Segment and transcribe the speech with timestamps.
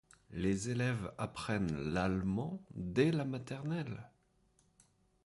[0.31, 4.09] Les élèves apprennent l’allemand dès la maternelle.